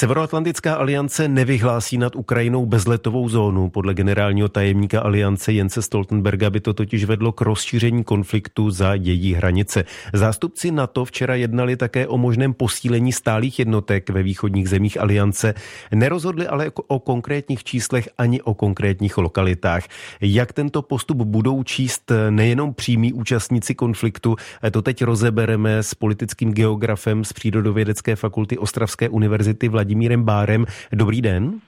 [0.00, 3.70] Severoatlantická aliance nevyhlásí nad Ukrajinou bezletovou zónu.
[3.70, 9.34] Podle generálního tajemníka aliance Jence Stoltenberga by to totiž vedlo k rozšíření konfliktu za její
[9.34, 9.84] hranice.
[10.12, 15.54] Zástupci NATO včera jednali také o možném posílení stálých jednotek ve východních zemích aliance.
[15.94, 19.84] Nerozhodli ale o konkrétních číslech ani o konkrétních lokalitách.
[20.20, 24.36] Jak tento postup budou číst nejenom přímí účastníci konfliktu,
[24.70, 30.66] to teď rozebereme s politickým geografem z Přírodovědecké fakulty Ostravské univerzity Vladimírem Bárem.
[30.92, 31.60] Dobrý den.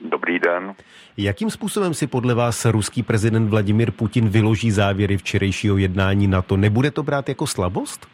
[0.00, 0.74] Dobrý den.
[1.16, 6.56] Jakým způsobem si podle vás ruský prezident Vladimir Putin vyloží závěry včerejšího jednání na to?
[6.56, 8.08] Nebude to brát jako slabost?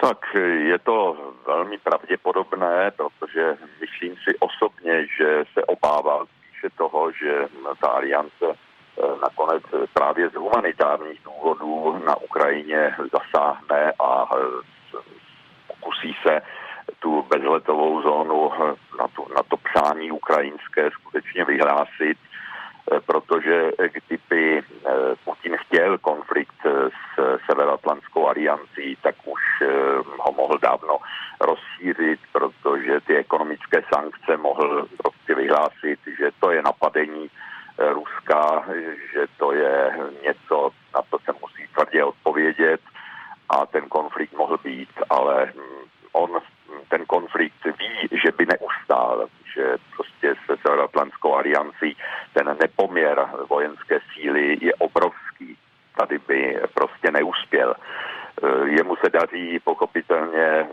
[0.00, 0.18] Tak
[0.58, 1.16] je to
[1.46, 7.32] velmi pravděpodobné, protože myslím si osobně, že se obává spíše toho, že
[7.80, 14.98] ta aliance eh, nakonec právě z humanitárních důvodů na Ukrajině zasáhne a eh,
[15.66, 16.40] pokusí se
[17.46, 18.50] tu bezletovou zónu
[18.98, 24.92] na, tu, na to přání ukrajinské skutečně vyhlásit, eh, protože kdyby eh,
[25.24, 29.66] Putin chtěl konflikt s Severoatlantskou aliancí, tak už eh,
[30.18, 30.98] ho mohl dávno
[31.40, 37.30] rozšířit, protože ty ekonomické sankce mohl prostě vyhlásit, že to je napadení
[37.78, 38.64] Ruska,
[39.12, 42.80] že to je něco, na to se musí tvrdě odpovědět
[43.48, 46.40] a ten konflikt mohl být, ale hm, on
[46.88, 51.96] ten konflikt ví, že by neustál, že prostě se Severoatlantskou aliancí
[52.32, 55.56] ten nepoměr vojenské síly je obrovský.
[55.96, 57.74] Tady by prostě neuspěl.
[58.42, 60.66] Eh, jemu se daří pochopitelně, eh,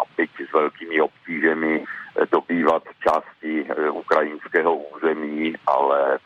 [0.00, 6.18] a byť s velkými obtížemi, eh, dobývat části ukrajinského území, ale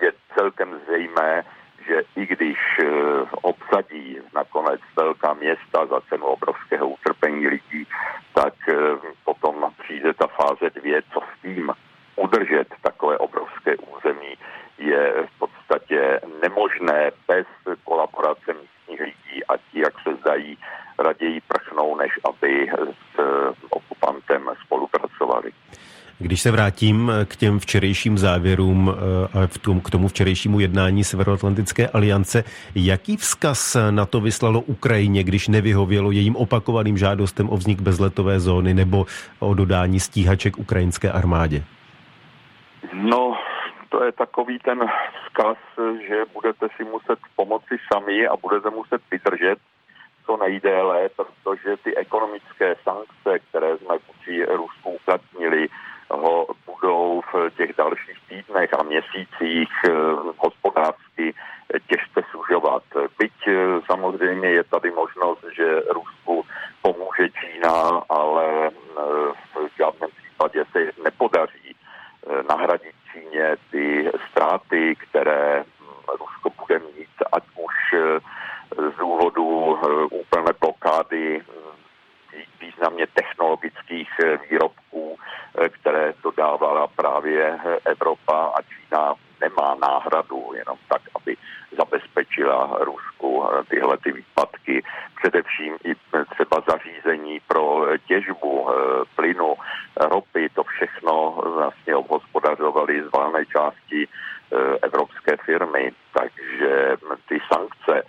[0.00, 1.44] je celkem zřejmé,
[1.86, 2.58] že i když
[3.42, 7.86] obsadí nakonec velká města za cenu obrovského utrpení lidí,
[8.34, 8.74] tak eh,
[9.24, 11.72] potom přijde ta fáze dvě, co s tím
[12.16, 12.68] udržet
[26.18, 29.46] Když se vrátím k těm včerejším závěrům eh, a
[29.82, 32.44] k tomu včerejšímu jednání Severoatlantické aliance,
[32.74, 38.74] jaký vzkaz na to vyslalo Ukrajině, když nevyhovělo jejím opakovaným žádostem o vznik bezletové zóny
[38.74, 39.06] nebo
[39.38, 41.64] o dodání stíhaček ukrajinské armádě?
[42.92, 43.36] No,
[43.88, 44.80] to je takový ten
[45.22, 45.56] vzkaz,
[46.08, 49.58] že budete si muset pomoci sami a budete muset vydržet
[50.26, 55.68] co nejdéle, protože ty ekonomické sankce, které jsme vůči Rusku uplatnili,
[56.10, 59.92] ho budou v těch dalších týdnech a měsících eh,
[60.36, 61.34] hospodářsky
[61.86, 62.82] těžce sužovat.
[63.18, 63.54] Byť eh,
[63.86, 66.44] samozřejmě je tady možnost, že Rusku
[66.82, 69.02] pomůže Čína, ale eh,
[69.54, 71.76] v žádném případě se nepodaří
[72.48, 75.84] nahradit Číně ty ztráty, které hm,
[76.20, 77.74] Rusko bude mít, ať už
[78.76, 79.78] z důvodu
[80.10, 81.76] úplné blokády hm,
[82.60, 84.10] významně technologických
[84.50, 84.85] výrobků
[85.68, 91.36] které dodávala právě Evropa a Čína nemá náhradu jenom tak, aby
[91.78, 94.82] zabezpečila Rusku tyhle ty výpadky.
[95.20, 95.94] Především i
[96.30, 98.74] třeba zařízení pro těžbu eh,
[99.16, 99.54] plynu,
[100.00, 105.92] ropy, to všechno vlastně obhospodařovaly z valné části eh, evropské firmy.
[106.12, 106.96] Takže
[107.28, 108.02] ty sankce,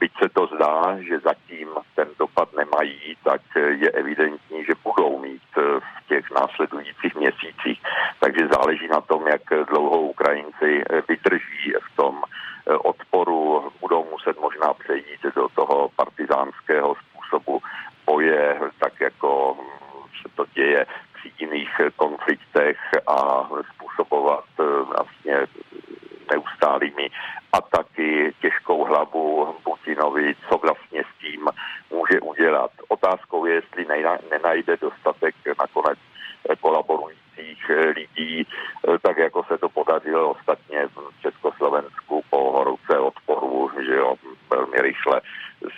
[0.00, 5.42] byť se to zdá, že zatím ten dopad nemají, tak je evidentní, že budou mít
[5.56, 7.82] v těch následujících měsících.
[8.20, 12.22] Takže záleží na tom, jak dlouho Ukrajinci vydrží v tom
[12.78, 17.62] odporu, budou muset možná přejít do toho partizánského způsobu
[18.06, 19.58] boje, tak jako
[20.22, 20.86] se to děje
[21.18, 24.44] při jiných konfliktech a způsobovat
[24.86, 25.36] vlastně
[26.32, 27.10] neustálými
[27.54, 31.48] ataky, těžkou hlavu Putinovi, co vlastně s tím
[31.90, 32.70] může udělat.
[32.88, 33.86] Otázkou je, jestli
[34.30, 35.98] nenajde dostatek nakonec
[36.60, 38.46] kolaborujících lidí,
[39.02, 44.14] tak jako se to podařilo ostatně v Československu po roce odporu, že jo,
[44.50, 45.20] velmi rychle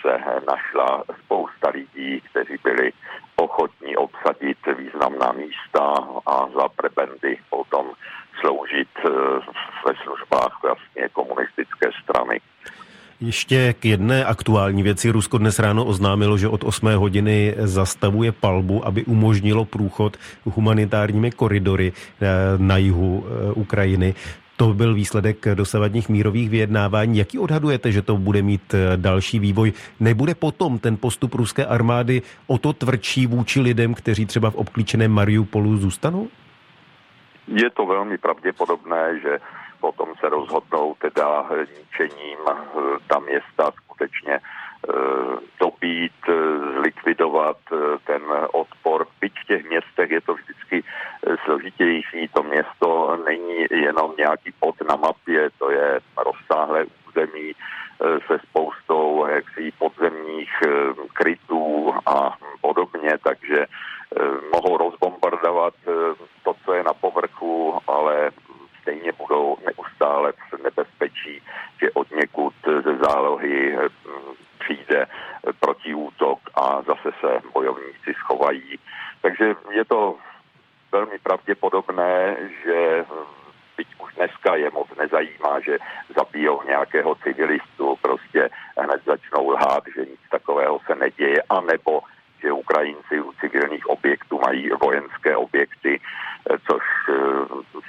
[0.03, 2.93] se našla spousta lidí, kteří byli
[3.37, 3.97] ochotní
[4.27, 7.87] obsadit významná místa a za prebendy potom
[8.41, 9.11] sloužit eh,
[9.87, 12.41] ve službách vlastně komunistické strany.
[13.21, 15.11] Ještě k jedné aktuální věci.
[15.11, 21.93] Rusko dnes ráno oznámilo, že od 8 hodiny zastavuje palbu, aby umožnilo průchod humanitárními koridory
[21.93, 22.27] eh,
[22.57, 24.15] na jihu eh, Ukrajiny.
[24.57, 27.19] To byl výsledek dosavadních mírových vyjednávání.
[27.19, 29.73] Jaký odhadujete, že to bude mít eh, další vývoj?
[30.01, 35.13] Nebude potom ten postup ruské armády o to tvrdší vůči lidem, kteří třeba v obklíčeném
[35.13, 36.29] Mariupolu zůstanou?
[37.49, 39.39] Je to velmi pravděpodobné, že
[39.81, 42.53] potom se rozhodnou teda ničením eh,
[43.07, 44.41] ta města skutečně
[45.61, 46.13] dobít,
[46.79, 47.57] zlikvidovat
[48.05, 48.23] ten
[48.53, 49.07] odpor.
[49.21, 50.85] Byť v těch městech je to vždycky
[51.45, 52.29] složitější.
[52.33, 59.27] To město není jenom nějaký pod na mapě, to je rozsáhlé území eh, se spoustou
[59.27, 60.69] jaksi podzemních eh,
[61.13, 64.21] krytů a podobně, takže eh,
[64.53, 65.75] mohou rozbombardovat
[66.43, 68.31] to, co je na povrchu, ale
[68.81, 71.43] stejně budou neustále v nebezpečí,
[71.81, 73.79] že od někud ze zálohy
[74.59, 75.07] přijde
[75.61, 78.79] protiútok a zase se bojovníci schovají.
[79.23, 80.17] Takže je to
[80.97, 83.05] velmi pravděpodobné, že
[83.77, 85.79] byť už dneska je moc nezajímá, že
[86.17, 88.49] zabijou nějakého civilistu, prostě
[88.79, 92.01] hned začnou lhát, že nic takového se neděje, anebo
[92.41, 96.01] že Ukrajinci u civilních objektů mají vojenské objekty,
[96.67, 97.15] což eh,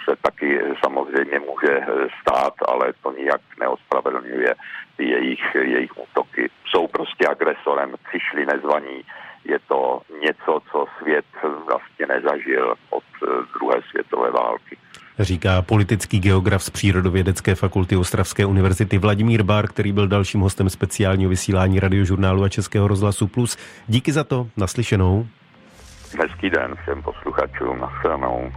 [0.06, 1.74] se taky samozřejmě může
[2.21, 4.56] stát, ale to nijak neospravedlňuje
[4.98, 6.50] jejich, jejich útoky.
[6.65, 9.04] Jsou prostě agresorem, přišli nezvaní,
[9.50, 11.26] je to něco, co svět
[11.66, 13.28] vlastně nezažil od eh,
[13.60, 14.78] druhé světové války.
[15.20, 21.30] Říká politický geograf z Přírodovědecké fakulty Ostravské univerzity Vladimír Bár, který byl dalším hostem speciálního
[21.30, 23.58] vysílání radiožurnálu a Českého rozhlasu Plus.
[23.88, 25.28] Díky za to, naslyšenou.
[26.20, 28.52] Hezký den všem posluchačům, naslyšenou.